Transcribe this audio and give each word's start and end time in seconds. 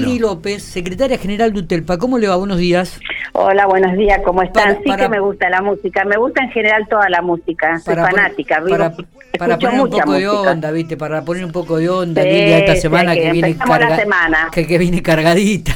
Lili 0.00 0.18
López, 0.18 0.62
secretaria 0.62 1.18
general 1.18 1.52
de 1.52 1.60
UTELPA. 1.60 1.98
¿Cómo 1.98 2.18
le 2.18 2.28
va? 2.28 2.36
Buenos 2.36 2.58
días. 2.58 3.00
Hola, 3.32 3.66
buenos 3.66 3.96
días, 3.96 4.20
¿cómo 4.24 4.42
están? 4.42 4.78
sí 4.82 4.90
que 4.96 5.08
me 5.08 5.20
gusta 5.20 5.48
la 5.48 5.62
música, 5.62 6.04
me 6.04 6.16
gusta 6.16 6.42
en 6.42 6.50
general 6.50 6.86
toda 6.88 7.08
la 7.08 7.22
música, 7.22 7.78
soy 7.78 7.94
fanática. 7.94 8.62
para, 8.68 8.94
para 9.38 9.58
poner 9.58 9.80
un 9.80 9.90
poco 9.90 10.12
de 10.12 10.28
onda, 10.28 10.70
¿viste? 10.70 10.96
Para 10.96 11.22
poner 11.22 11.44
un 11.44 11.52
poco 11.52 11.76
de 11.76 11.88
onda, 11.88 12.22
Lili, 12.22 12.52
esta 12.52 12.76
semana 12.76 13.14
que, 13.14 13.30
viene 13.30 13.56
cargadita. 13.56 14.50
Que, 14.50 14.78
viene 14.78 15.02
cargadita, 15.02 15.72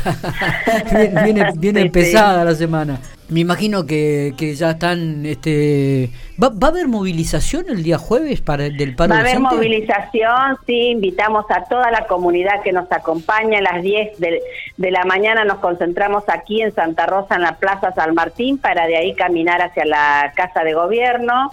viene, 1.25 1.47
viene, 1.57 1.91
pesada 1.93 2.45
la 2.45 2.55
semana. 2.55 2.99
Me 3.33 3.41
imagino 3.41 3.87
que, 3.87 4.35
que 4.37 4.55
ya 4.55 4.73
están, 4.73 5.25
este, 5.25 6.11
¿va, 6.43 6.51
¿va, 6.51 6.69
a 6.69 6.71
haber 6.71 6.87
movilización 6.87 7.65
el 7.71 7.83
día 7.83 7.97
jueves 7.97 8.43
para 8.43 8.67
el 8.67 8.77
del 8.77 8.95
paro 8.95 9.11
Va 9.11 9.17
a 9.17 9.21
haber 9.21 9.41
movilización, 9.41 10.59
sí, 10.67 10.91
invitamos 10.91 11.47
a 11.49 11.65
toda 11.65 11.91
la 11.91 12.07
comunidad 12.07 12.63
que 12.63 12.73
nos 12.73 12.93
acompaña, 12.93 13.59
a 13.59 13.63
las 13.63 13.83
10 13.83 14.19
de, 14.19 14.43
de, 14.77 14.91
la 14.91 15.05
mañana 15.05 15.47
nos 15.47 15.61
concentramos 15.61 16.25
aquí 16.29 16.61
en 16.61 16.75
Santa 16.75 17.07
Rosa, 17.07 17.37
en 17.37 17.43
la 17.43 17.57
Plaza 17.57 17.93
San 17.93 18.13
Martín, 18.13 18.59
para 18.59 18.87
de 18.87 18.99
ahí 18.99 19.15
caminar 19.15 19.63
hacia 19.63 19.87
la 19.87 20.33
Casa 20.37 20.63
de 20.63 20.75
Gobierno, 20.75 21.49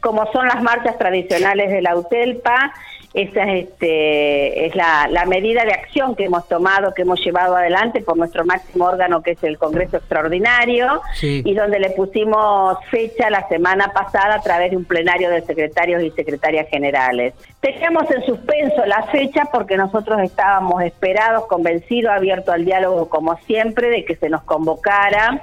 como 0.00 0.30
son 0.30 0.46
las 0.46 0.62
marchas 0.62 0.96
tradicionales 0.98 1.70
de 1.70 1.82
la 1.82 1.96
UTELPA, 1.96 2.72
esa 3.14 3.44
es, 3.44 3.68
este, 3.68 4.66
es 4.66 4.74
la, 4.74 5.24
medida 5.28 5.64
de 5.64 5.72
acción 5.72 6.16
que 6.16 6.24
hemos 6.24 6.48
tomado, 6.48 6.92
que 6.92 7.02
hemos 7.02 7.20
llevado 7.24 7.54
adelante 7.54 8.02
por 8.02 8.16
nuestro 8.16 8.44
máximo 8.44 8.86
órgano, 8.86 9.22
que 9.22 9.32
es 9.32 9.44
el 9.44 9.56
Congreso 9.56 9.98
Extraordinario, 9.98 11.00
y 11.22 11.54
donde 11.54 11.78
le 11.78 11.90
pusimos 11.90 12.76
fecha 12.90 13.30
la 13.30 13.46
semana 13.48 13.92
pasada 13.92 14.34
a 14.34 14.40
través 14.40 14.72
de 14.72 14.76
un 14.76 14.84
plenario 14.84 15.30
de 15.30 15.42
secretarios 15.42 16.02
y 16.02 16.10
secretarias 16.10 16.68
generales. 16.68 17.34
Teníamos 17.60 18.10
en 18.10 18.26
suspenso 18.26 18.84
la 18.84 19.04
fecha 19.04 19.44
porque 19.52 19.76
nosotros 19.76 20.20
estábamos 20.20 20.82
esperados, 20.82 21.46
convencidos, 21.46 22.12
abiertos 22.12 22.52
al 22.52 22.64
diálogo 22.64 23.08
como 23.08 23.36
siempre, 23.46 23.90
de 23.90 24.04
que 24.04 24.16
se 24.16 24.28
nos 24.28 24.42
convocara. 24.42 25.40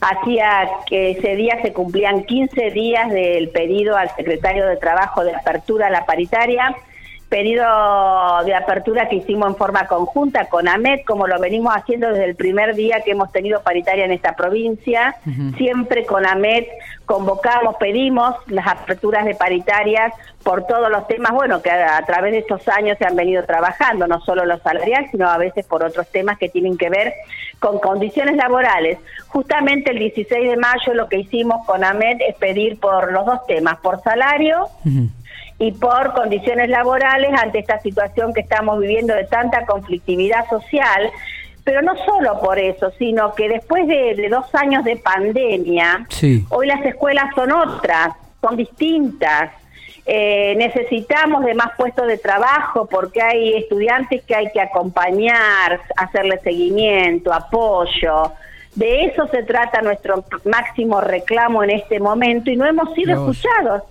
Hacía 0.00 0.66
que 0.86 1.10
ese 1.10 1.36
día 1.36 1.60
se 1.60 1.74
cumplían 1.74 2.24
15 2.24 2.70
días 2.70 3.10
del 3.10 3.50
pedido 3.50 3.98
al 3.98 4.08
secretario 4.16 4.66
de 4.66 4.78
Trabajo 4.78 5.22
de 5.24 5.34
apertura 5.34 5.88
a 5.88 5.90
la 5.90 6.06
paritaria 6.06 6.74
pedido 7.32 7.64
de 8.44 8.54
apertura 8.54 9.08
que 9.08 9.16
hicimos 9.16 9.48
en 9.48 9.56
forma 9.56 9.86
conjunta 9.86 10.50
con 10.50 10.68
AMED, 10.68 11.00
como 11.06 11.26
lo 11.26 11.40
venimos 11.40 11.74
haciendo 11.74 12.08
desde 12.08 12.26
el 12.26 12.36
primer 12.36 12.74
día 12.74 13.00
que 13.00 13.12
hemos 13.12 13.32
tenido 13.32 13.62
paritaria 13.62 14.04
en 14.04 14.12
esta 14.12 14.36
provincia. 14.36 15.16
Siempre 15.56 16.04
con 16.04 16.26
AMED 16.26 16.64
convocamos, 17.06 17.76
pedimos 17.76 18.34
las 18.48 18.66
aperturas 18.66 19.24
de 19.24 19.34
paritarias 19.34 20.12
por 20.42 20.66
todos 20.66 20.90
los 20.90 21.06
temas, 21.06 21.32
bueno, 21.32 21.62
que 21.62 21.70
a, 21.70 22.04
través 22.04 22.32
de 22.32 22.40
estos 22.40 22.68
años 22.68 22.98
se 22.98 23.06
han 23.06 23.16
venido 23.16 23.42
trabajando, 23.44 24.06
no 24.06 24.20
solo 24.20 24.44
los 24.44 24.60
salariales, 24.60 25.10
sino 25.10 25.26
a 25.30 25.38
veces 25.38 25.64
por 25.64 25.82
otros 25.82 26.08
temas 26.08 26.36
que 26.36 26.50
tienen 26.50 26.76
que 26.76 26.90
ver 26.90 27.14
con 27.60 27.78
condiciones 27.78 28.36
laborales. 28.36 28.98
Justamente 29.28 29.92
el 29.92 30.00
16 30.00 30.50
de 30.50 30.56
mayo 30.58 30.92
lo 30.92 31.08
que 31.08 31.20
hicimos 31.20 31.64
con 31.64 31.82
AMED 31.82 32.18
es 32.28 32.34
pedir 32.36 32.78
por 32.78 33.10
los 33.10 33.24
dos 33.24 33.46
temas, 33.46 33.78
por 33.78 34.02
salario 34.02 34.68
y 35.62 35.70
por 35.70 36.12
condiciones 36.14 36.68
laborales 36.68 37.30
ante 37.40 37.60
esta 37.60 37.78
situación 37.78 38.34
que 38.34 38.40
estamos 38.40 38.80
viviendo 38.80 39.14
de 39.14 39.22
tanta 39.26 39.64
conflictividad 39.64 40.48
social, 40.50 41.08
pero 41.62 41.82
no 41.82 41.94
solo 42.04 42.40
por 42.40 42.58
eso, 42.58 42.90
sino 42.98 43.32
que 43.36 43.48
después 43.48 43.86
de, 43.86 44.26
dos 44.28 44.52
años 44.56 44.82
de 44.82 44.96
pandemia, 44.96 46.04
hoy 46.48 46.66
las 46.66 46.84
escuelas 46.84 47.32
son 47.36 47.52
otras, 47.52 48.08
son 48.40 48.56
distintas. 48.56 49.52
Eh, 50.04 50.56
necesitamos 50.58 51.44
de 51.44 51.54
más 51.54 51.76
puestos 51.76 52.08
de 52.08 52.18
trabajo 52.18 52.86
porque 52.86 53.22
hay 53.22 53.54
estudiantes 53.54 54.24
que 54.24 54.34
hay 54.34 54.50
que 54.50 54.60
acompañar, 54.60 55.80
hacerle 55.96 56.40
seguimiento, 56.40 57.32
apoyo. 57.32 58.32
De 58.74 59.04
eso 59.04 59.28
se 59.28 59.44
trata 59.44 59.80
nuestro 59.80 60.24
máximo 60.44 61.00
reclamo 61.00 61.62
en 61.62 61.70
este 61.70 62.00
momento 62.00 62.50
y 62.50 62.56
no 62.56 62.66
hemos 62.66 62.92
sido 62.94 63.12
escuchados. 63.12 63.84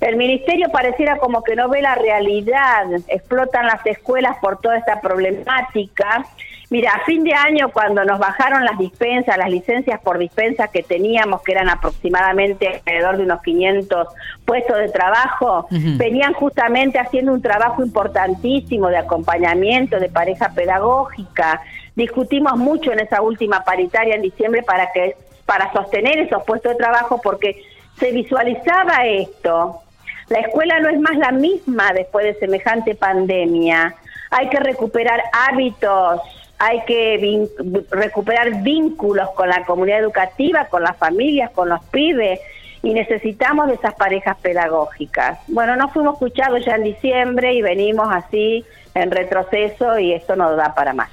El 0.00 0.16
ministerio 0.16 0.68
pareciera 0.70 1.16
como 1.16 1.42
que 1.42 1.56
no 1.56 1.68
ve 1.68 1.82
la 1.82 1.96
realidad, 1.96 2.86
explotan 3.08 3.66
las 3.66 3.84
escuelas 3.84 4.36
por 4.40 4.60
toda 4.60 4.78
esta 4.78 5.00
problemática. 5.00 6.24
Mira, 6.70 6.92
a 6.92 7.04
fin 7.04 7.24
de 7.24 7.32
año 7.32 7.70
cuando 7.72 8.04
nos 8.04 8.20
bajaron 8.20 8.64
las 8.64 8.78
dispensas, 8.78 9.36
las 9.36 9.50
licencias 9.50 10.00
por 10.00 10.18
dispensa 10.18 10.68
que 10.68 10.84
teníamos, 10.84 11.42
que 11.42 11.52
eran 11.52 11.68
aproximadamente 11.68 12.68
alrededor 12.86 13.16
de 13.16 13.22
unos 13.24 13.42
500 13.42 14.08
puestos 14.44 14.76
de 14.76 14.88
trabajo, 14.90 15.66
venían 15.70 16.32
justamente 16.34 17.00
haciendo 17.00 17.32
un 17.32 17.42
trabajo 17.42 17.82
importantísimo 17.82 18.88
de 18.88 18.98
acompañamiento, 18.98 19.98
de 19.98 20.10
pareja 20.10 20.50
pedagógica. 20.50 21.60
Discutimos 21.96 22.56
mucho 22.56 22.92
en 22.92 23.00
esa 23.00 23.20
última 23.20 23.64
paritaria 23.64 24.14
en 24.14 24.22
diciembre 24.22 24.62
para 24.62 24.92
que 24.92 25.16
para 25.44 25.72
sostener 25.72 26.18
esos 26.18 26.44
puestos 26.44 26.72
de 26.72 26.78
trabajo 26.78 27.20
porque 27.20 27.62
se 27.98 28.12
visualizaba 28.12 29.06
esto 29.06 29.82
la 30.28 30.40
escuela 30.40 30.78
no 30.80 30.88
es 30.88 31.00
más 31.00 31.16
la 31.16 31.32
misma 31.32 31.92
después 31.92 32.24
de 32.24 32.34
semejante 32.34 32.94
pandemia. 32.94 33.94
Hay 34.30 34.48
que 34.48 34.60
recuperar 34.60 35.22
hábitos, 35.32 36.20
hay 36.58 36.82
que 36.86 37.48
recuperar 37.90 38.62
vínculos 38.62 39.30
con 39.30 39.48
la 39.48 39.64
comunidad 39.64 40.00
educativa, 40.00 40.66
con 40.66 40.82
las 40.82 40.96
familias, 40.96 41.50
con 41.50 41.68
los 41.68 41.82
pibes 41.86 42.40
y 42.82 42.92
necesitamos 42.92 43.68
de 43.68 43.74
esas 43.74 43.94
parejas 43.94 44.36
pedagógicas. 44.40 45.38
Bueno, 45.48 45.76
no 45.76 45.88
fuimos 45.88 46.14
escuchados 46.14 46.64
ya 46.64 46.76
en 46.76 46.84
diciembre 46.84 47.54
y 47.54 47.62
venimos 47.62 48.08
así 48.10 48.64
en 48.94 49.10
retroceso 49.10 49.98
y 49.98 50.12
esto 50.12 50.36
no 50.36 50.54
da 50.56 50.74
para 50.74 50.92
más. 50.92 51.08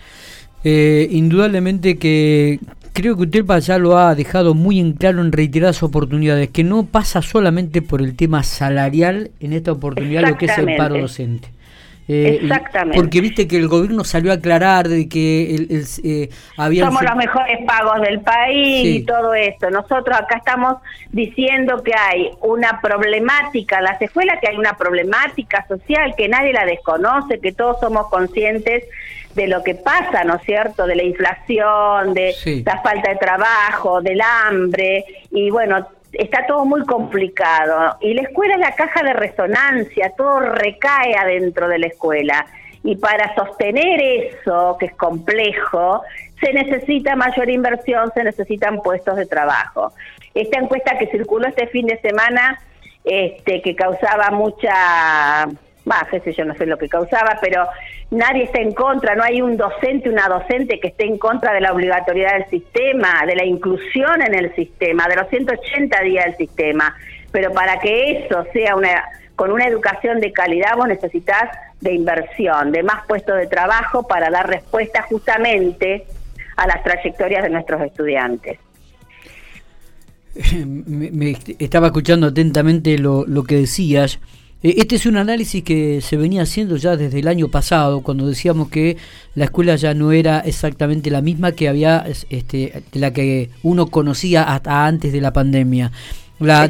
Eh, 0.64 1.08
indudablemente 1.12 2.00
que 2.00 2.60
creo 2.96 3.16
que 3.18 3.24
usted 3.24 3.46
ya 3.60 3.78
lo 3.78 3.98
ha 3.98 4.16
dejado 4.16 4.54
muy 4.56 4.80
en 4.80 4.94
claro 4.94 5.22
en 5.22 5.32
reiteradas 5.32 5.84
oportunidades, 5.84 6.50
que 6.50 6.64
no 6.64 6.86
pasa 6.86 7.22
solamente 7.22 7.82
por 7.82 8.02
el 8.02 8.16
tema 8.16 8.42
salarial 8.42 9.32
en 9.42 9.54
esta 9.54 9.74
oportunidad 9.74 10.28
lo 10.28 10.38
que 10.38 10.46
es 10.46 10.58
el 10.58 10.76
paro 10.78 10.98
docente. 10.98 11.50
Eh, 12.08 12.40
Exactamente. 12.44 12.98
Porque 12.98 13.20
viste 13.20 13.48
que 13.48 13.58
el 13.58 13.68
gobierno 13.68 14.04
salió 14.04 14.32
a 14.32 14.36
aclarar 14.36 14.88
de 14.88 15.10
que 15.10 15.56
el, 15.56 15.86
eh, 16.04 16.30
había... 16.56 16.86
Somos 16.86 17.02
los 17.04 17.16
mejores 17.16 17.66
pagos 17.66 18.00
del 18.02 18.22
país 18.22 19.00
y 19.02 19.06
todo 19.06 19.34
esto. 19.34 19.70
Nosotros 19.72 20.16
acá 20.16 20.38
estamos 20.38 20.78
diciendo 21.12 21.84
que 21.84 21.94
hay 21.96 22.30
una 22.42 22.80
problemática, 22.80 23.82
las 23.82 24.02
escuelas 24.02 24.38
que 24.40 24.50
hay 24.50 24.56
una 24.56 24.78
problemática 24.78 25.66
social 25.68 26.14
que 26.16 26.30
nadie 26.30 26.54
la 26.54 26.66
desconoce, 26.66 27.40
que 27.40 27.52
todos 27.52 27.80
somos 27.80 28.08
conscientes 28.10 28.84
de 29.36 29.48
lo 29.48 29.64
que 29.64 29.76
pasa, 29.76 30.24
¿no 30.24 30.36
es 30.36 30.44
cierto? 30.44 30.88
De 30.88 30.96
la 30.96 31.04
inflación, 31.04 32.14
de 32.14 32.34
la 32.66 32.82
falta 32.82 33.12
de 33.12 33.18
trabajo, 33.18 34.02
del 34.02 34.22
hambre, 34.22 35.06
y 35.32 35.50
bueno, 35.52 35.88
está 36.14 36.46
todo 36.48 36.66
muy 36.66 36.86
complicado. 36.86 37.98
Y 38.02 38.14
la 38.14 38.24
escuela 38.24 38.56
es 38.56 38.62
la 38.62 38.76
caja 38.76 39.04
de 39.04 39.14
resonancia, 39.14 40.12
todo 40.18 40.40
recae 40.40 41.16
adentro 41.16 41.68
de 41.68 41.80
la 41.80 41.88
escuela. 41.88 42.46
Y 42.84 42.96
para 42.96 43.34
sostener 43.36 44.00
eso, 44.00 44.78
que 44.80 44.88
es 44.88 44.96
complejo, 44.96 46.04
se 46.40 46.54
necesita 46.54 47.16
mayor 47.16 47.50
inversión, 47.50 48.12
se 48.14 48.24
necesitan 48.24 48.82
puestos 48.82 49.18
de 49.18 49.26
trabajo. 49.26 49.92
Esta 50.34 50.60
encuesta 50.60 50.98
que 50.98 51.08
circuló 51.08 51.48
este 51.48 51.68
fin 51.68 51.88
de 51.88 52.00
semana, 52.00 52.60
este, 53.04 53.62
que 53.62 53.76
causaba 53.76 54.30
mucha 54.32 55.48
bah, 55.86 56.08
qué 56.10 56.20
sé 56.20 56.34
yo, 56.34 56.44
no 56.46 56.56
sé 56.56 56.66
lo 56.66 56.78
que 56.78 56.90
causaba, 56.90 57.38
pero 57.42 57.68
nadie 58.12 58.44
está 58.44 58.60
en 58.60 58.74
contra, 58.74 59.16
no 59.16 59.24
hay 59.24 59.42
un 59.42 59.56
docente, 59.56 60.10
una 60.10 60.28
docente 60.28 60.80
que 60.80 60.90
esté 60.90 61.06
en 61.06 61.18
contra 61.18 61.54
de 61.54 61.62
la 61.62 61.72
obligatoriedad 61.72 62.34
del 62.34 62.50
sistema, 62.50 63.24
de 63.26 63.36
la 63.36 63.46
inclusión 63.46 64.22
en 64.22 64.34
el 64.34 64.54
sistema, 64.56 65.08
de 65.08 65.16
los 65.16 65.30
180 65.30 66.02
días 66.02 66.26
del 66.26 66.38
sistema. 66.38 66.96
Pero 67.32 67.52
para 67.52 67.80
que 67.80 68.26
eso 68.26 68.46
sea 68.52 68.76
una 68.76 69.04
con 69.36 69.52
una 69.52 69.68
educación 69.68 70.22
de 70.22 70.32
calidad 70.32 70.78
vos 70.78 70.88
necesitas 70.88 71.50
de 71.82 71.94
inversión, 71.94 72.72
de 72.72 72.84
más 72.84 73.06
puestos 73.06 73.38
de 73.38 73.48
trabajo 73.48 74.08
para 74.08 74.30
dar 74.30 74.48
respuesta 74.48 75.02
justamente 75.02 76.06
a 76.56 76.68
las 76.68 76.82
trayectorias 76.84 77.44
de 77.44 77.50
nuestros 77.50 77.82
estudiantes. 77.82 78.60
Me, 80.66 81.36
estaba 81.60 81.88
escuchando 81.88 82.28
atentamente 82.28 82.98
lo, 82.98 83.26
lo 83.26 83.44
que 83.44 83.56
decías 83.56 84.20
este 84.78 84.96
es 84.96 85.06
un 85.06 85.18
análisis 85.18 85.64
que 85.64 86.02
se 86.02 86.18
venía 86.18 86.42
haciendo 86.42 86.76
ya 86.78 86.98
desde 86.98 87.20
el 87.20 87.28
año 87.28 87.50
pasado, 87.50 88.02
cuando 88.02 88.28
decíamos 88.28 88.70
que 88.70 88.98
la 89.36 89.46
escuela 89.46 89.76
ya 89.76 89.94
no 89.94 90.12
era 90.12 90.40
exactamente 90.40 91.12
la 91.12 91.22
misma 91.22 91.52
que 91.52 91.70
había, 91.70 92.04
este, 92.30 92.84
la 92.94 93.14
que 93.14 93.52
uno 93.62 93.88
conocía 93.88 94.44
hasta 94.44 94.88
antes 94.88 95.14
de 95.14 95.22
la 95.22 95.34
pandemia. 95.34 95.92
La, 96.40 96.70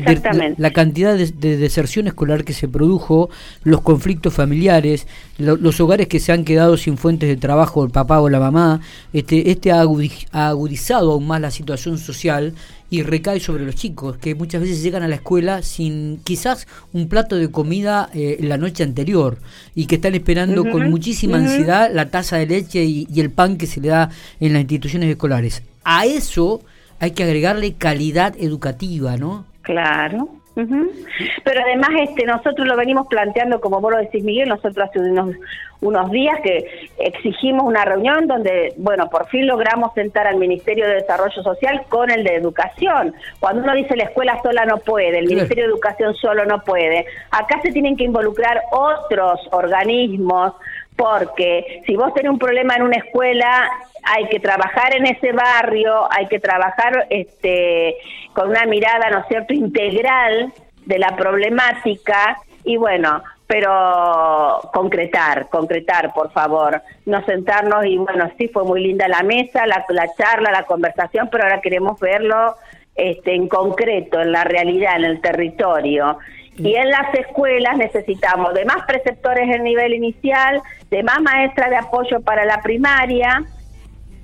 la, 0.58 0.72
cantidad 0.72 1.18
de, 1.18 1.58
deserción 1.58 2.06
escolar 2.06 2.44
que 2.44 2.54
se 2.54 2.68
produjo, 2.68 3.30
los 3.64 3.82
conflictos 3.82 4.32
familiares, 4.32 5.08
los 5.40 5.80
hogares 5.80 6.08
que 6.08 6.20
se 6.20 6.32
han 6.32 6.44
quedado 6.44 6.78
sin 6.78 6.98
fuentes 6.98 7.30
de 7.30 7.36
trabajo, 7.36 7.84
el 7.84 7.90
papá 7.90 8.20
o 8.20 8.30
la 8.30 8.40
mamá, 8.40 8.82
este, 9.12 9.50
este 9.50 9.72
ha 9.72 9.80
agudizado 9.82 11.14
aún 11.14 11.26
más 11.26 11.42
la 11.42 11.50
situación 11.50 11.98
social 11.98 12.54
y 12.90 13.04
recae 13.04 13.40
sobre 13.40 13.66
los 13.66 13.76
chicos, 13.76 14.18
que 14.18 14.36
muchas 14.36 14.62
veces 14.62 14.82
llegan 14.84 15.04
a 15.04 15.08
la 15.08 15.16
escuela 15.16 15.62
sin 15.62 16.18
quizás 16.24 16.68
un 16.94 17.08
plato 17.08 17.36
de 17.36 17.50
comida 17.50 18.10
eh, 18.14 18.38
la 18.42 18.58
noche 18.58 18.84
anterior 18.84 19.40
y 19.74 19.88
que 19.88 19.96
están 19.96 20.16
esperando 20.16 20.64
con 20.70 20.90
muchísima 20.90 21.38
ansiedad 21.38 21.90
la 21.94 22.10
taza 22.10 22.38
de 22.38 22.48
leche 22.48 22.84
y, 22.84 23.08
y 23.12 23.22
el 23.22 23.32
pan 23.32 23.58
que 23.58 23.68
se 23.68 23.82
le 23.82 23.90
da 23.90 24.10
en 24.40 24.54
las 24.54 24.62
instituciones 24.62 25.10
escolares. 25.10 25.64
A 25.84 26.06
eso 26.06 26.62
hay 27.00 27.12
que 27.12 27.24
agregarle 27.24 27.74
calidad 27.74 28.36
educativa, 28.40 29.18
¿no? 29.18 29.46
Claro, 29.62 30.30
pero 30.56 31.62
además 31.62 31.90
este 32.00 32.26
nosotros 32.26 32.66
lo 32.66 32.78
venimos 32.78 33.08
planteando, 33.08 33.60
como 33.60 33.82
vos 33.82 33.92
lo 33.92 33.98
decís 33.98 34.24
Miguel, 34.24 34.48
nosotros 34.48 34.90
hace 34.90 35.00
unos, 35.00 35.36
unos 35.82 36.10
días 36.12 36.40
que 36.42 36.90
exigimos 36.98 37.66
una 37.66 37.84
reunión 37.84 38.26
donde, 38.26 38.74
bueno, 38.78 39.10
por 39.10 39.28
fin 39.28 39.48
logramos 39.48 39.94
sentar 39.94 40.28
al 40.28 40.38
Ministerio 40.38 40.88
de 40.88 40.96
Desarrollo 40.96 41.44
Social 41.44 41.82
con 41.90 42.10
el 42.10 42.24
de 42.24 42.36
Educación. 42.36 43.14
Cuando 43.40 43.64
uno 43.64 43.76
dice 43.76 43.98
la 43.98 44.06
escuela 44.06 44.40
sola 44.42 44.66
no 44.66 44.78
puede, 44.78 45.20
el 45.20 45.28
Ministerio 45.28 45.66
de 45.66 45.72
Educación 45.72 46.16
solo 46.16 46.46
no 46.46 46.64
puede, 46.64 47.06
acá 47.32 47.60
se 47.62 47.72
tienen 47.72 47.98
que 47.98 48.06
involucrar 48.06 48.62
otros 48.72 49.42
organismos, 49.52 50.54
porque 50.96 51.82
si 51.86 51.96
vos 51.96 52.14
tenés 52.14 52.32
un 52.32 52.40
problema 52.40 52.76
en 52.76 52.84
una 52.84 52.98
escuela, 52.98 53.70
hay 54.04 54.28
que 54.30 54.40
trabajar 54.40 54.96
en 54.96 55.06
ese 55.08 55.32
barrio, 55.32 56.08
hay 56.12 56.28
que 56.28 56.40
trabajar 56.40 57.08
este, 57.10 57.96
con 58.34 58.50
una 58.50 58.66
mirada, 58.66 59.10
¿no 59.10 59.20
es 59.20 59.28
cierto?, 59.28 59.54
integral 59.54 60.54
de 60.86 61.00
la 61.00 61.16
problemática 61.16 62.38
y 62.64 62.78
bueno, 62.78 63.24
pero 63.48 64.70
concretar, 64.74 65.50
concretar, 65.50 66.14
por 66.14 66.32
favor, 66.32 66.82
no 67.06 67.24
sentarnos 67.26 67.86
y 67.86 67.98
bueno, 67.98 68.30
sí 68.38 68.48
fue 68.48 68.64
muy 68.64 68.82
linda 68.82 69.08
la 69.08 69.22
mesa, 69.22 69.68
la, 69.68 69.86
la 69.90 70.08
charla, 70.16 70.52
la 70.52 70.64
conversación, 70.64 71.30
pero 71.32 71.44
ahora 71.44 71.62
queremos 71.62 72.00
verlo 72.00 72.56
este, 72.96 73.36
en 73.36 73.48
concreto, 73.48 74.20
en 74.22 74.32
la 74.32 74.44
realidad, 74.44 74.96
en 74.98 75.06
el 75.06 75.22
territorio. 75.22 76.18
Y 76.58 76.76
en 76.76 76.90
las 76.90 77.14
escuelas 77.14 77.78
necesitamos 77.78 78.54
de 78.54 78.66
más 78.66 78.86
preceptores 78.86 79.54
en 79.54 79.64
nivel 79.64 79.94
inicial, 79.94 80.62
de 80.90 81.04
más 81.04 81.22
maestras 81.22 81.70
de 81.70 81.78
apoyo 81.78 82.22
para 82.22 82.46
la 82.46 82.62
primaria 82.62 83.44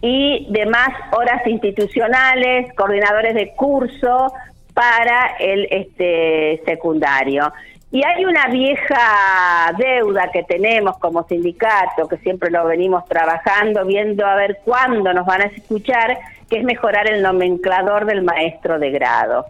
y 0.01 0.47
de 0.49 0.65
más 0.65 0.89
horas 1.11 1.45
institucionales, 1.45 2.73
coordinadores 2.75 3.35
de 3.35 3.53
curso 3.53 4.33
para 4.73 5.35
el 5.39 5.67
este 5.69 6.61
secundario. 6.65 7.51
Y 7.91 8.05
hay 8.05 8.23
una 8.23 8.47
vieja 8.47 9.73
deuda 9.77 10.31
que 10.31 10.43
tenemos 10.43 10.97
como 10.97 11.27
sindicato, 11.27 12.07
que 12.07 12.17
siempre 12.17 12.49
lo 12.49 12.65
venimos 12.65 13.05
trabajando, 13.05 13.85
viendo 13.85 14.25
a 14.25 14.35
ver 14.35 14.59
cuándo 14.63 15.11
nos 15.11 15.25
van 15.25 15.41
a 15.41 15.45
escuchar, 15.45 16.17
que 16.49 16.59
es 16.59 16.63
mejorar 16.63 17.11
el 17.11 17.21
nomenclador 17.21 18.05
del 18.05 18.21
maestro 18.21 18.79
de 18.79 18.91
grado. 18.91 19.45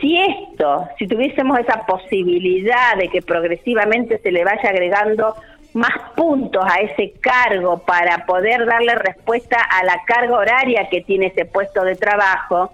Si 0.00 0.16
esto, 0.16 0.88
si 0.98 1.06
tuviésemos 1.06 1.58
esa 1.58 1.84
posibilidad 1.86 2.96
de 2.96 3.08
que 3.08 3.22
progresivamente 3.22 4.18
se 4.18 4.30
le 4.30 4.44
vaya 4.44 4.68
agregando 4.68 5.34
más 5.72 5.92
puntos 6.16 6.64
a 6.64 6.80
ese 6.80 7.12
cargo 7.20 7.78
para 7.78 8.26
poder 8.26 8.66
darle 8.66 8.94
respuesta 8.94 9.56
a 9.60 9.84
la 9.84 10.02
carga 10.04 10.36
horaria 10.36 10.88
que 10.90 11.00
tiene 11.00 11.26
ese 11.26 11.44
puesto 11.44 11.84
de 11.84 11.96
trabajo, 11.96 12.72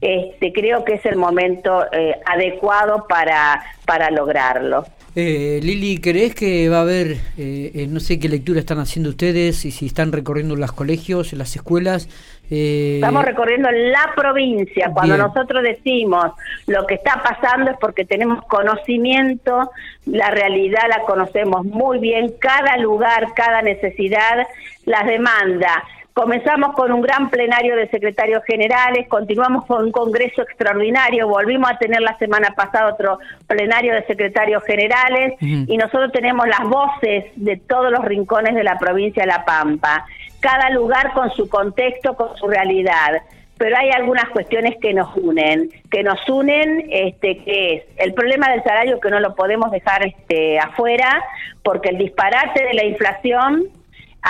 este, 0.00 0.52
creo 0.52 0.84
que 0.84 0.94
es 0.94 1.06
el 1.06 1.16
momento 1.16 1.86
eh, 1.92 2.18
adecuado 2.26 3.06
para, 3.06 3.62
para 3.84 4.10
lograrlo. 4.10 4.84
Eh, 5.20 5.58
Lili, 5.64 5.98
¿crees 5.98 6.32
que 6.32 6.68
va 6.68 6.76
a 6.76 6.82
haber, 6.82 7.16
eh, 7.36 7.72
eh, 7.74 7.86
no 7.88 7.98
sé 7.98 8.20
qué 8.20 8.28
lectura 8.28 8.60
están 8.60 8.78
haciendo 8.78 9.10
ustedes 9.10 9.64
y 9.64 9.72
si 9.72 9.86
están 9.86 10.12
recorriendo 10.12 10.54
los 10.54 10.70
colegios, 10.70 11.32
las 11.32 11.56
escuelas? 11.56 12.08
Estamos 12.48 13.24
recorriendo 13.24 13.68
la 13.68 14.12
provincia. 14.14 14.92
Cuando 14.94 15.16
nosotros 15.16 15.64
decimos 15.64 16.26
lo 16.68 16.86
que 16.86 16.94
está 16.94 17.20
pasando 17.20 17.72
es 17.72 17.76
porque 17.80 18.04
tenemos 18.04 18.44
conocimiento, 18.44 19.72
la 20.06 20.30
realidad 20.30 20.82
la 20.88 21.02
conocemos 21.02 21.66
muy 21.66 21.98
bien, 21.98 22.34
cada 22.38 22.76
lugar, 22.76 23.34
cada 23.34 23.60
necesidad, 23.60 24.46
las 24.84 25.04
demanda 25.04 25.82
Comenzamos 26.18 26.74
con 26.74 26.90
un 26.90 27.00
gran 27.00 27.30
plenario 27.30 27.76
de 27.76 27.88
secretarios 27.90 28.42
generales, 28.44 29.06
continuamos 29.06 29.66
con 29.66 29.84
un 29.84 29.92
congreso 29.92 30.42
extraordinario, 30.42 31.28
volvimos 31.28 31.70
a 31.70 31.78
tener 31.78 32.00
la 32.00 32.18
semana 32.18 32.48
pasada 32.56 32.92
otro 32.92 33.20
plenario 33.46 33.94
de 33.94 34.04
secretarios 34.04 34.64
generales 34.64 35.34
y 35.38 35.76
nosotros 35.76 36.10
tenemos 36.10 36.48
las 36.48 36.68
voces 36.68 37.26
de 37.36 37.56
todos 37.58 37.92
los 37.92 38.04
rincones 38.04 38.56
de 38.56 38.64
la 38.64 38.80
provincia 38.80 39.22
de 39.22 39.28
La 39.28 39.44
Pampa, 39.44 40.06
cada 40.40 40.70
lugar 40.70 41.12
con 41.12 41.30
su 41.30 41.48
contexto, 41.48 42.16
con 42.16 42.36
su 42.36 42.48
realidad 42.48 43.22
pero 43.56 43.76
hay 43.76 43.90
algunas 43.90 44.28
cuestiones 44.30 44.76
que 44.80 44.94
nos 44.94 45.16
unen, 45.16 45.68
que 45.90 46.04
nos 46.04 46.28
unen, 46.28 46.86
este, 46.90 47.38
que 47.38 47.74
es 47.74 47.82
el 47.96 48.14
problema 48.14 48.48
del 48.50 48.62
salario 48.62 49.00
que 49.00 49.10
no 49.10 49.18
lo 49.18 49.34
podemos 49.34 49.72
dejar 49.72 50.06
este, 50.06 50.60
afuera, 50.60 51.24
porque 51.64 51.88
el 51.88 51.98
disparate 51.98 52.62
de 52.62 52.74
la 52.74 52.84
inflación 52.84 53.64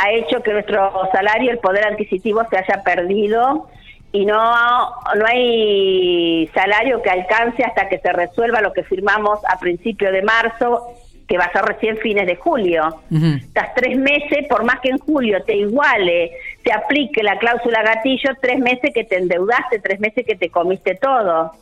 ha 0.01 0.13
hecho 0.13 0.43
que 0.43 0.53
nuestro 0.53 0.93
salario, 1.13 1.51
el 1.51 1.59
poder 1.59 1.87
adquisitivo 1.87 2.43
se 2.49 2.59
haya 2.59 2.83
perdido 2.83 3.69
y 4.13 4.25
no, 4.25 4.39
no 4.39 5.27
hay 5.27 6.49
salario 6.55 7.03
que 7.03 7.11
alcance 7.11 7.65
hasta 7.65 7.89
que 7.89 7.99
se 7.99 8.13
resuelva 8.13 8.61
lo 8.61 8.73
que 8.73 8.85
firmamos 8.85 9.41
a 9.49 9.59
principio 9.59 10.11
de 10.13 10.23
marzo, 10.23 10.95
que 11.27 11.37
va 11.37 11.45
a 11.45 11.53
ser 11.53 11.63
recién 11.63 11.99
fines 11.99 12.27
de 12.27 12.37
julio. 12.37 13.03
Estás 13.11 13.75
tres 13.75 13.99
meses, 13.99 14.47
por 14.49 14.65
más 14.65 14.81
que 14.81 14.89
en 14.89 14.99
julio 14.99 15.43
te 15.45 15.57
iguale, 15.57 16.31
te 16.63 16.73
aplique 16.73 17.23
la 17.23 17.39
cláusula 17.39 17.83
gatillo, 17.83 18.31
tres 18.41 18.59
meses 18.61 18.93
que 18.95 19.05
te 19.05 19.19
endeudaste, 19.19 19.81
tres 19.81 20.01
meses 20.01 20.25
que 20.25 20.37
te 20.37 20.49
comiste 20.49 20.95
todo. 20.95 21.53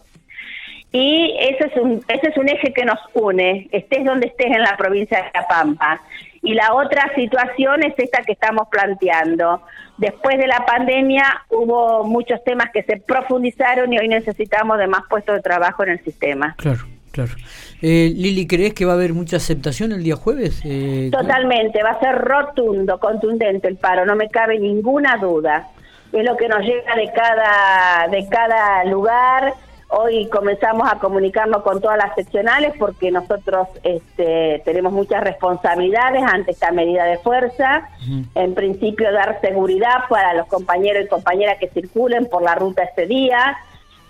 Y 0.92 1.36
ese 1.40 1.66
es 1.66 1.76
un, 1.76 2.04
ese 2.06 2.28
es 2.28 2.36
un 2.36 2.48
eje 2.48 2.72
que 2.72 2.84
nos 2.84 2.98
une, 3.14 3.68
estés 3.72 4.04
donde 4.04 4.28
estés 4.28 4.46
en 4.46 4.62
la 4.62 4.76
provincia 4.76 5.18
de 5.18 5.30
La 5.34 5.46
Pampa. 5.48 6.00
Y 6.46 6.54
la 6.54 6.74
otra 6.74 7.12
situación 7.16 7.82
es 7.82 7.94
esta 7.98 8.22
que 8.22 8.32
estamos 8.32 8.68
planteando. 8.70 9.62
Después 9.98 10.38
de 10.38 10.46
la 10.46 10.64
pandemia 10.64 11.24
hubo 11.50 12.04
muchos 12.04 12.42
temas 12.44 12.70
que 12.72 12.84
se 12.84 12.98
profundizaron 12.98 13.92
y 13.92 13.98
hoy 13.98 14.06
necesitamos 14.06 14.78
de 14.78 14.86
más 14.86 15.02
puestos 15.10 15.34
de 15.34 15.42
trabajo 15.42 15.82
en 15.82 15.90
el 15.90 16.04
sistema. 16.04 16.54
Claro. 16.56 16.84
Claro. 17.10 17.32
Eh, 17.80 18.12
Lili, 18.14 18.46
¿crees 18.46 18.74
que 18.74 18.84
va 18.84 18.92
a 18.92 18.94
haber 18.94 19.14
mucha 19.14 19.38
aceptación 19.38 19.90
el 19.92 20.02
día 20.02 20.16
jueves? 20.16 20.60
Eh, 20.64 21.08
Totalmente, 21.10 21.82
va 21.82 21.92
a 21.92 22.00
ser 22.00 22.14
rotundo, 22.14 23.00
contundente 23.00 23.68
el 23.68 23.76
paro, 23.76 24.04
no 24.04 24.14
me 24.16 24.28
cabe 24.28 24.58
ninguna 24.58 25.16
duda. 25.16 25.66
Es 26.12 26.24
lo 26.24 26.36
que 26.36 26.46
nos 26.46 26.60
llega 26.60 26.94
de 26.94 27.10
cada, 27.14 28.08
de 28.08 28.28
cada 28.28 28.84
lugar, 28.84 29.54
Hoy 29.88 30.28
comenzamos 30.30 30.90
a 30.92 30.98
comunicarnos 30.98 31.62
con 31.62 31.80
todas 31.80 31.96
las 31.96 32.14
seccionales 32.16 32.72
porque 32.76 33.12
nosotros 33.12 33.68
este, 33.84 34.60
tenemos 34.64 34.92
muchas 34.92 35.22
responsabilidades 35.22 36.24
ante 36.24 36.50
esta 36.50 36.72
medida 36.72 37.04
de 37.04 37.18
fuerza. 37.18 37.88
En 38.34 38.54
principio, 38.54 39.12
dar 39.12 39.40
seguridad 39.40 40.08
para 40.08 40.34
los 40.34 40.48
compañeros 40.48 41.04
y 41.04 41.08
compañeras 41.08 41.58
que 41.60 41.68
circulen 41.68 42.26
por 42.26 42.42
la 42.42 42.56
ruta 42.56 42.82
este 42.82 43.06
día. 43.06 43.56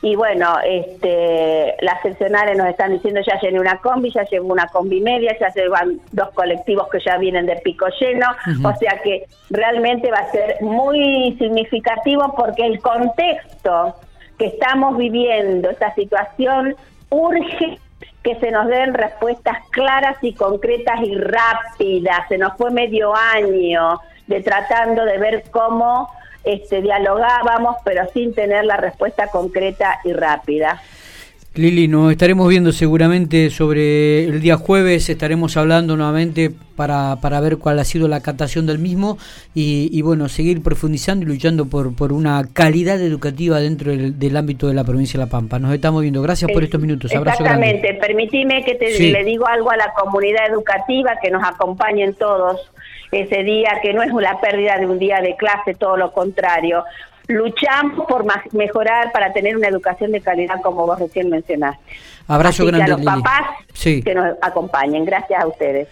Y 0.00 0.16
bueno, 0.16 0.56
este, 0.64 1.74
las 1.80 2.00
seccionales 2.00 2.56
nos 2.56 2.68
están 2.68 2.92
diciendo 2.92 3.20
ya 3.26 3.38
llené 3.40 3.60
una 3.60 3.78
combi, 3.78 4.10
ya 4.12 4.24
llegó 4.24 4.46
una 4.46 4.68
combi 4.68 5.00
media, 5.02 5.36
ya 5.38 5.48
llevan 5.52 6.00
dos 6.12 6.30
colectivos 6.30 6.88
que 6.90 7.00
ya 7.04 7.18
vienen 7.18 7.44
de 7.44 7.56
pico 7.56 7.86
lleno. 8.00 8.26
O 8.64 8.74
sea 8.76 8.98
que 9.04 9.26
realmente 9.50 10.10
va 10.10 10.18
a 10.18 10.30
ser 10.30 10.56
muy 10.62 11.36
significativo 11.38 12.34
porque 12.34 12.64
el 12.64 12.80
contexto 12.80 13.94
que 14.38 14.46
estamos 14.46 14.96
viviendo, 14.96 15.70
esta 15.70 15.94
situación, 15.94 16.76
urge 17.10 17.78
que 18.22 18.34
se 18.40 18.50
nos 18.50 18.66
den 18.66 18.94
respuestas 18.94 19.58
claras 19.70 20.16
y 20.22 20.34
concretas 20.34 21.00
y 21.02 21.14
rápidas. 21.14 22.26
Se 22.28 22.38
nos 22.38 22.56
fue 22.56 22.70
medio 22.70 23.14
año 23.14 24.00
de 24.26 24.42
tratando 24.42 25.04
de 25.04 25.18
ver 25.18 25.44
cómo 25.50 26.10
este, 26.42 26.82
dialogábamos, 26.82 27.76
pero 27.84 28.06
sin 28.12 28.34
tener 28.34 28.64
la 28.64 28.76
respuesta 28.76 29.28
concreta 29.28 30.00
y 30.04 30.12
rápida. 30.12 30.82
Lili, 31.56 31.88
nos 31.88 32.12
estaremos 32.12 32.48
viendo 32.48 32.70
seguramente 32.70 33.48
sobre 33.48 34.24
el 34.24 34.42
día 34.42 34.56
jueves, 34.56 35.08
estaremos 35.08 35.56
hablando 35.56 35.96
nuevamente 35.96 36.50
para, 36.76 37.16
para 37.22 37.40
ver 37.40 37.56
cuál 37.56 37.78
ha 37.78 37.84
sido 37.84 38.08
la 38.08 38.20
captación 38.20 38.66
del 38.66 38.78
mismo 38.78 39.16
y, 39.54 40.02
bueno, 40.02 40.28
seguir 40.28 40.62
profundizando 40.62 41.24
y 41.24 41.28
luchando 41.28 41.64
por, 41.64 41.96
por 41.96 42.12
una 42.12 42.44
calidad 42.52 43.00
educativa 43.00 43.58
dentro 43.58 43.90
del, 43.90 44.36
ámbito 44.36 44.68
de 44.68 44.74
la 44.74 44.84
provincia 44.84 45.18
de 45.18 45.24
La 45.24 45.30
Pampa. 45.30 45.58
Nos 45.58 45.72
estamos 45.72 46.02
viendo. 46.02 46.20
Gracias 46.20 46.50
por 46.52 46.62
estos 46.62 46.78
minutos. 46.78 47.14
Abrazo 47.14 47.42
Exactamente. 47.42 47.94
Permitime 47.94 48.62
que 48.62 48.74
te, 48.74 49.10
le 49.10 49.24
digo 49.24 49.46
algo 49.46 49.70
a 49.70 49.76
la 49.78 49.94
comunidad 49.94 50.50
educativa, 50.50 51.14
que 51.22 51.30
nos 51.30 51.42
acompañen 51.42 52.12
todos 52.14 52.70
ese 53.10 53.42
día, 53.44 53.78
que 53.82 53.94
no 53.94 54.02
es 54.02 54.12
una 54.12 54.38
pérdida 54.40 54.78
de 54.78 54.86
un 54.86 54.98
día 54.98 55.22
de 55.22 55.34
clase, 55.36 55.74
todo 55.74 55.96
lo 55.96 56.12
contrario 56.12 56.84
luchamos 57.28 58.06
por 58.06 58.24
mejorar 58.52 59.12
para 59.12 59.32
tener 59.32 59.56
una 59.56 59.68
educación 59.68 60.12
de 60.12 60.20
calidad 60.20 60.60
como 60.62 60.86
vos 60.86 60.98
recién 60.98 61.28
mencionaste. 61.28 61.82
Abrazo 62.28 62.66
grande. 62.66 62.92
a 62.92 62.96
los 62.96 63.04
papás 63.04 63.42
que 63.82 64.14
nos 64.14 64.36
acompañen. 64.42 65.04
Gracias 65.04 65.42
a 65.42 65.46
ustedes. 65.46 65.84